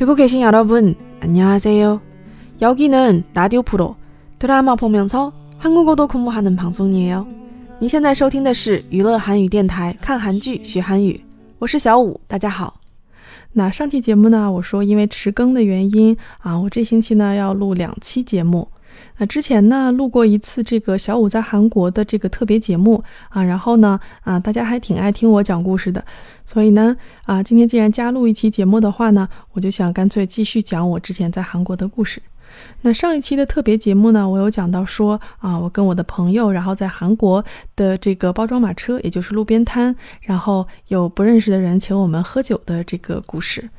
[0.00, 2.00] 듣고 계신 여러분, 안녕하세요.
[2.60, 3.96] 여기는 라디오 프로
[4.38, 7.26] 드라마 보면서 한국어도 공부하는 방송이에요.
[7.80, 11.22] 您现在收听的是娱乐韩语电台，看韩剧学韩语，
[11.58, 12.80] 我是小五，大家好。
[13.52, 18.68] 那上期节目呢，我说因为迟更的原因啊，我这星期呢要录两期节目。
[19.17, 26.03] 那之前呢录过一次这个小五在韩国的这个特别节目啊，然后呢啊大家还挺爱听我讲故事的，
[26.45, 32.21] 所以呢啊今天既然加录一期节目的话呢，我就想干脆继续讲我之前在韩国的故事。
[32.81, 37.43] 那上一期的特别节目呢，我有讲到说啊我跟我的朋友，然后在韩国
[37.77, 43.69] 的这个包装马车，也就是路边摊，然后有不认识的人请我们喝酒的这个故事。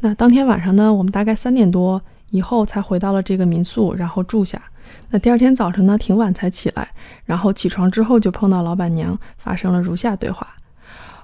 [0.00, 2.00] 那当天晚上呢，我们大概三点多
[2.31, 4.61] 以后才回到了这个民宿，然后住下。
[5.09, 6.89] 那第二天早晨呢，挺晚才起来，
[7.25, 10.47] 然后起床之后就碰到老板娘，发生了如下对话：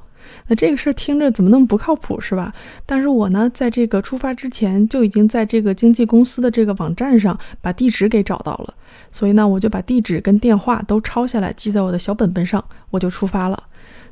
[0.48, 2.54] 那这个事儿听着怎么那么不靠谱，是吧？
[2.86, 8.74] 但是我呢，在这个出发之前就已经在这个经纪公司的这个网站上把地址给找到了，
[9.11, 13.65] 所以呢，我就把地址跟电话都抄下来，记在我的小本本上，我就出发了。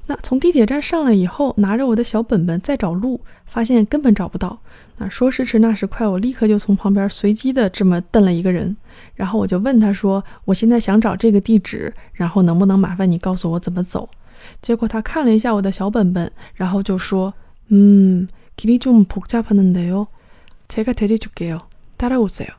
[0.09, 4.59] 那从地铁站上来以后，拿着我的小本本再找路，发现根本找不到。
[4.99, 8.77] 那说时迟，那时快，我立刻就从旁边随机的这么瞪了一个人，
[9.15, 14.09] 然后我就问他说：“我现在想找这个地址，然后能不能麻烦你告诉我怎么走？”
[14.63, 20.07] 结果他看了一下我的小本本，然后就说：“嗯，길이좀복잡하는데 요，
[20.69, 21.63] 제가데려줄게 요，
[21.99, 22.55] 따라오세 요。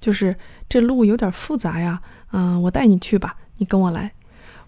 [0.00, 0.34] 就是
[0.68, 2.00] 这路有点复杂呀，
[2.32, 4.12] 嗯，我带你去吧，你跟我来。”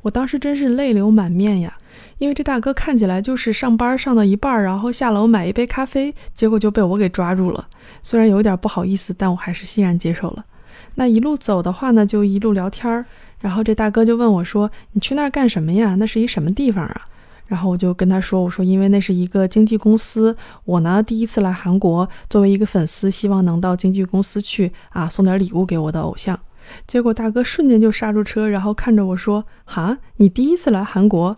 [0.02, 1.72] 我当时真是泪流满面呀，
[2.18, 7.68] 因为这大哥看起来就是上班上到一半，然后下楼买一杯咖啡，结果就被我给抓住了。
[8.02, 10.44] 虽然有点不好意思，但我还是欣然接受了。
[10.96, 13.04] 那一路走的话呢，就一路聊天儿。
[13.40, 15.94] 然后这大哥就问我说：“你去那儿干什么呀？
[15.94, 17.02] 那是一什么地方啊？”
[17.51, 20.35] 然后我就跟他说：“我说因为那是一个经纪公司，
[20.65, 26.39] 我呢第一次来韩国，作为一个粉丝，希望能到经纪公司去啊送点礼物给我的偶像。”
[26.85, 31.37] 结果大哥瞬间就刹住车，然后看着我说：“哈，你第一次来韩国？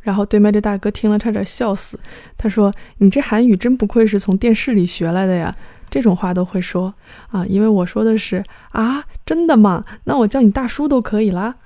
[0.00, 1.98] 然后对面这大哥听了差点笑死，
[2.36, 5.54] 他说：“你这韩语真不愧是从电视里学来的呀。”
[5.88, 6.92] 这种话都会说
[7.30, 9.84] 啊，因为我说的是啊，真的吗？
[10.04, 11.56] 那我叫你大叔都可以啦。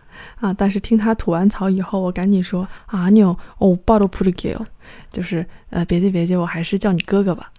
[0.40, 0.52] 啊！
[0.52, 4.62] 但是听他吐完槽以后，我赶紧说啊，牛哦，抱着 put kill，
[5.10, 7.50] 就是呃，别介别介，我还是叫你哥哥吧。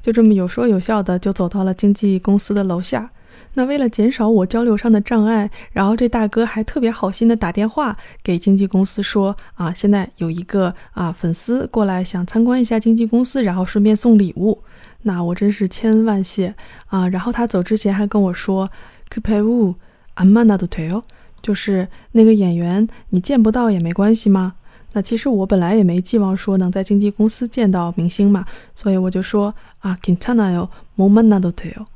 [0.00, 3.10] 就这么有说有笑的，就走到了经纪公司的楼下。
[3.58, 14.62] 那为了减少我交流上的障碍，然后这大哥还特别好心的打电话给经纪公司说啊，现在有一个啊粉丝过来想参观一下经纪公司，然后顺便送礼物。
[15.02, 16.54] 那我真是千恩万谢
[16.86, 17.08] 啊！
[17.08, 18.70] 然后他走之前还跟我说
[19.12, 19.74] ，Kepew
[20.14, 21.02] amanado tal，
[21.42, 24.54] 就是那个演员你见不到也没关系吗？
[24.92, 28.46] 那其实我本来也没寄望说能在经纪公司见到明星嘛，
[28.76, 31.86] 所以我就说啊，Kintanao mamanado tal。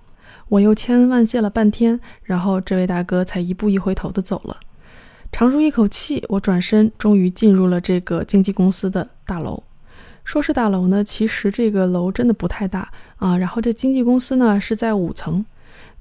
[0.49, 4.59] 我又千恩万谢了半天，然后这位大哥才一步一回头的走了。
[5.31, 9.62] 长舒一口气，我转身，终于进入了这个经纪公司的大楼。
[10.25, 13.37] 说是大楼呢，其实这个楼真的不太大啊。
[13.39, 15.44] 然后这经纪公司呢是在五层。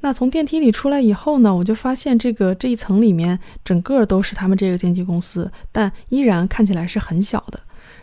[0.01, 7.59] 那从电梯里出来以后呢，我就发现这个这一层里面整个都是他们这个经纪公司，但依然看起来是很小的。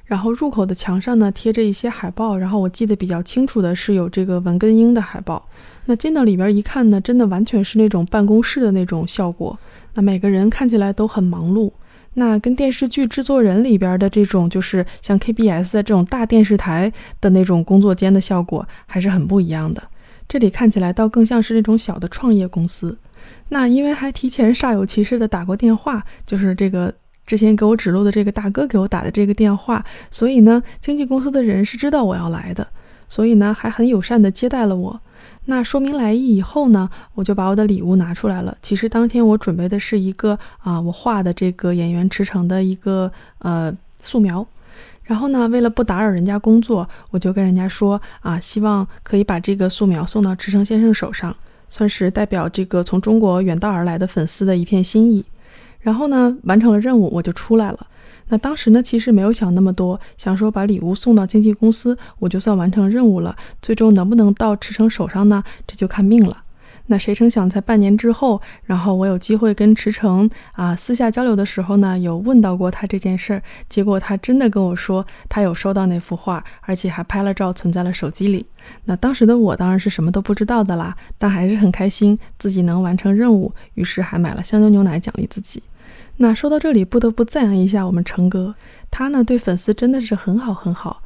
[0.09, 5.47] 然后入口的墙上呢贴着一些海报，然后我记得比较清楚的是有这个文根英的海报。
[5.85, 9.59] 那进到里边一看呢，真的完全是那种办公室的那种效果。
[9.95, 11.71] 那每个人看起来都很忙碌，
[12.15, 16.91] 那跟电视剧制作人里边的这种，就是像 KBS 这种大电视台
[17.21, 19.83] 的那种工作间的效果还是很不一样的。
[20.27, 22.99] 这里看起来倒更像是那种小的创业公司。
[23.51, 26.95] 那因为还提前煞有其事的打过电话，就是这个
[27.29, 32.67] 之前给我指路的这个大哥给我打的这个电话，所以呢，经纪公司的人是知道我要来的，
[33.07, 34.99] 所以呢，还很友善的接待了我。
[35.45, 38.57] 那说明来意以后呢，我就把我的礼物拿出来了。
[38.63, 43.71] 其实当天我准备的是一个啊，我画的这个演员池诚的一个呃
[44.01, 44.47] 素描。
[45.05, 51.37] 然后呢，为了不打扰人家工作，我就跟人家说啊，希望可以把这个素描送到池诚先生手上，
[51.69, 55.23] 算是代表这个从中国远道而来的粉丝的一片心意。
[55.81, 57.87] 然后呢，完成了任务，我就出来了。
[58.29, 63.35] 那当时呢，其实没有想那么多，想说把礼物送到经纪公司，我就算完成任务了。
[63.63, 65.43] 最终能不能到池诚手上呢？
[65.67, 66.37] 这就看命了。
[66.91, 78.47] 那谁成想，在半年之后，然后我有机会跟池诚啊私下交流的时候呢，有问到过他这件事儿，结果他真的跟我说，他有收到那幅画，而且还拍了照，存在了手机里。
[78.85, 85.63] 那当时的我当然是什么都不知道的啦，但还是很开心自己能完成任务，于是还买了香蕉牛奶奖励自己。
[86.17, 88.55] 那说到这里，不得不赞扬一下我们成哥，
[88.91, 91.03] 他呢对粉丝真的是很好很好。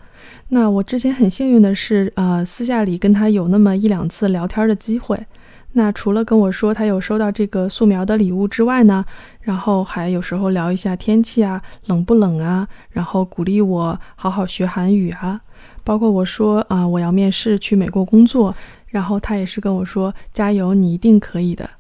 [0.49, 5.27] 那我之前很幸运的是，呃，私下里跟他有那么一两次聊天的机会。
[5.75, 9.05] 那除了跟我说他有收到这个素描的礼物之外呢，
[9.41, 15.41] 然后还有时候聊一下天气啊，冷不冷啊，然后鼓励我好好学韩语啊，
[15.83, 18.55] 包括我说啊我要面试去美国工作，
[18.89, 21.71] 然后他也是跟我说加油，你一定可以的。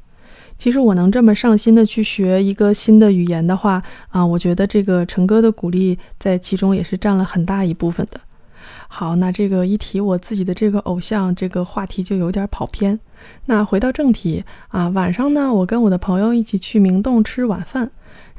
[0.56, 8.20] 其实我能这么上心的去学一个新的语言的话，啊，我觉得这个成哥的鼓励在其中也是占了很大一部分的。
[8.88, 12.98] 好，那这个一提我自己的这个偶像，这个话题就有点跑偏。
[13.46, 17.90] 那回到正题啊，晚上呢，我跟我的朋友一起去明洞吃晚饭。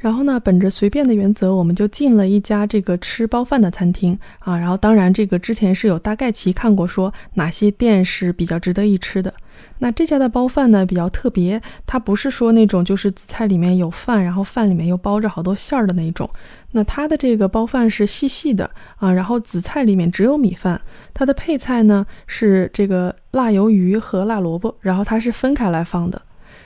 [0.04, 4.54] 然后呢，本着随便的原则，我们就进了一家这个吃包饭的餐厅啊。
[4.54, 9.32] 然后当然，这个之前是有大概其看过，说哪些店是比较值得一吃的。
[9.78, 16.28] 那这家的包饭呢比较特别，它不是说那种就是紫菜里面有饭，然后饭里面又包着好多馅儿的那种。
[16.72, 20.78] 那它的这个包饭是细细的啊，然后紫菜里面只有米饭。
[21.14, 26.20] 它的配菜呢是这个辣鱿鱼和辣萝卜，然后它是分开来放的。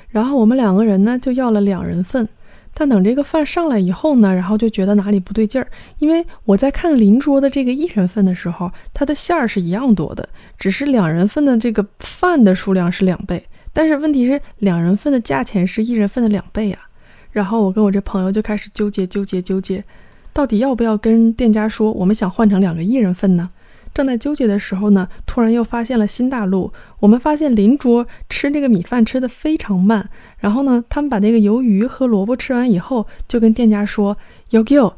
[0.09, 2.29] 然后我们两个人呢就要了两人份。
[2.75, 16.83] 但等这个饭上来以后呢，然后就觉得哪里不对劲儿，因为我在看邻桌的这个一人份的时候，它的馅儿是一样多的，只是两人份的这个饭的数量是两倍，但是问题是两人份的价钱是一人份的两倍啊。
[17.33, 19.85] 然后我跟我这朋友就开始纠结纠结纠结，
[20.33, 23.51] 到底要不要跟店家说我们想换成两个一人份呢？
[23.99, 26.73] 正在纠结的时候呢，突然又发现了新大陆。
[27.01, 34.17] 我们发现邻桌吃那个米饭吃的非常慢，然后呢，他们把那个鱿鱼和萝卜吃完以后，就跟店家说
[34.51, 34.95] ：“y o g i o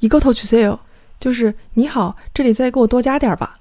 [0.00, 0.80] 一个头去 sale，
[1.20, 3.60] 就是你好，这里再给我多加点吧。”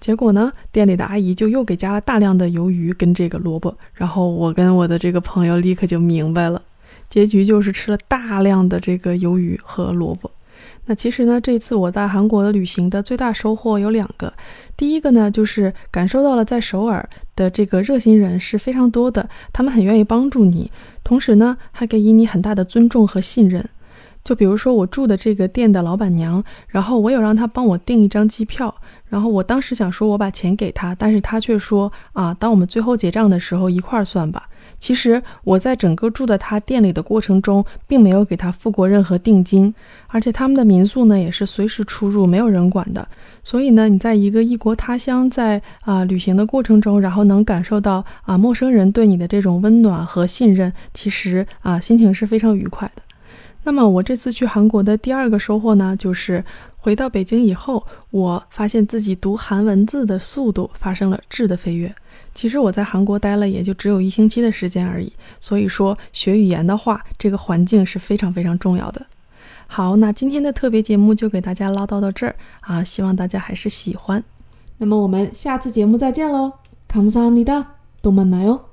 [0.00, 6.62] 结果呢，店里的阿姨就又给加了大量的鱿鱼跟这个萝卜，然后我跟我的这个朋友立刻就明白了，
[7.10, 10.30] 结局就是吃了大量的这个鱿鱼和萝卜。
[10.90, 14.32] 那其实呢，这次我在韩国的旅行的最大收获有两个。
[14.76, 20.68] 第一个呢，就是感受到了在首尔的这个热心人是非常多的，他们很愿意帮助你，
[21.04, 23.64] 同时呢，还给予你很大的尊重和信任。
[24.24, 28.74] 就比如说我住的这个店的老板娘，然后我有让她帮我订一张机票，
[29.06, 34.48] 然后我当时想说，我把钱给她，但是她却说啊，当我们最后结账的时候一块儿算吧。
[34.80, 39.72] 其实我在整个住在他店里的过程中，并没有给他付过任何定金，
[40.08, 43.06] 而且他们的民宿呢也是随时出入，没有人管的。
[43.44, 53.02] 所以呢，你在一个异国他乡，在啊旅行的过程中，然后能感受到啊陌生人对你的这种温暖和信任，其实啊心情是非常愉快的。
[53.63, 56.43] 那么我这次去韩国的第二个收获呢，就是
[56.77, 61.93] 回到北京以后，我发现自己读韩文字的速度发生了质的飞跃。
[62.33, 69.05] 其实我在韩国待了也就只有一星期的时间而已，所以说学语言的话，这个环境是非常非常重要的。
[69.67, 74.23] 好，那今天的特别节目就给大家唠叨到这儿啊，希望大家还是喜欢。
[74.77, 76.51] 那么我们下次节目再见喽，
[76.87, 77.65] 감사합니 다，
[78.03, 78.68] 또 만나요。